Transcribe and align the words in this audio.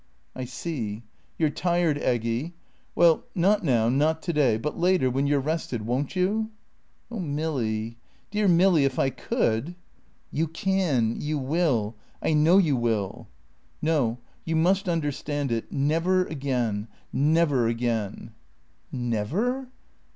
"I 0.35 0.45
see. 0.45 1.03
You're 1.37 1.51
tired, 1.51 1.95
Aggy. 1.99 2.55
Well 2.95 3.25
not 3.35 3.63
now, 3.63 3.87
not 3.87 4.23
to 4.23 4.33
day. 4.33 4.57
But 4.57 4.75
later, 4.75 5.11
when 5.11 5.27
you're 5.27 5.39
rested, 5.39 5.83
won't 5.85 6.15
you?" 6.15 6.49
"Oh, 7.11 7.19
Milly, 7.19 7.97
dear 8.31 8.47
Milly, 8.47 8.83
if 8.83 8.97
I 8.97 9.11
could..." 9.11 9.75
"You 10.31 10.47
can. 10.47 11.21
You 11.21 11.37
will. 11.37 11.93
I 12.19 12.33
know 12.33 12.57
you 12.57 12.75
will..." 12.75 13.27
"No. 13.83 14.17
You 14.43 14.55
must 14.55 14.89
understand 14.89 15.51
it. 15.51 15.71
Never 15.71 16.25
again. 16.25 16.87
Never 17.13 17.67
again." 17.67 18.31
"Never?" 18.91 19.67